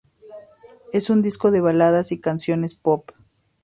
Es 0.91 1.11
un 1.11 1.21
disco 1.21 1.51
de 1.51 1.61
baladas 1.61 2.11
y 2.11 2.19
canciones 2.19 2.73
pop. 2.73 3.11